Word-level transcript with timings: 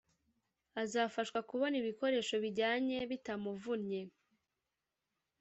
azafashwa 0.81 1.39
kubona 1.49 1.75
ibikoresho 1.81 2.35
bijyanye 2.43 2.97
bitamuvunnye 3.09 4.01